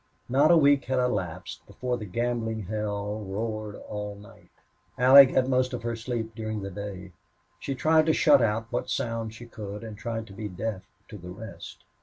Not 0.27 0.49
a 0.49 0.57
week 0.57 0.85
had 0.85 0.97
elapsed 0.97 1.63
before 1.67 1.95
the 1.95 2.07
gambling 2.07 2.63
hell 2.63 3.19
roared 3.23 3.75
all 3.87 4.15
night. 4.15 4.49
Allie 4.97 5.27
got 5.27 5.47
most 5.47 5.73
of 5.73 5.83
her 5.83 5.95
sleep 5.95 6.33
during 6.33 6.63
the 6.63 6.71
day. 6.71 7.11
She 7.59 7.75
tried 7.75 8.07
to 8.07 8.13
shut 8.13 8.41
out 8.41 8.65
what 8.71 8.89
sound 8.89 9.35
she 9.35 9.45
could, 9.45 9.83
and 9.83 9.95
tried 9.95 10.25
to 10.25 10.33
be 10.33 10.47
deaf 10.47 10.81
to 11.09 11.19
the 11.19 11.29
rest. 11.29 11.83